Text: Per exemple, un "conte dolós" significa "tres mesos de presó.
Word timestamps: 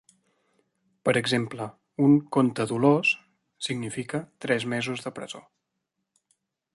Per 1.09 1.13
exemple, 1.19 1.67
un 2.05 2.15
"conte 2.37 2.67
dolós" 2.71 3.11
significa 3.67 4.25
"tres 4.47 4.69
mesos 4.75 5.05
de 5.07 5.15
presó. 5.19 5.43